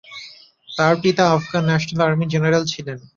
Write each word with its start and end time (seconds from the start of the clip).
তার 0.69 0.93
পিতা 1.03 1.23
আফগান 1.31 1.63
ন্যাশনাল 1.67 2.01
আর্মির 2.05 2.31
জেনারেল 2.33 2.63
ছিলেন। 2.65 2.97